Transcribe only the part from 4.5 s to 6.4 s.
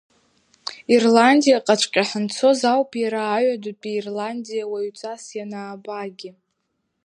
уаҩҵас ианаабагьы.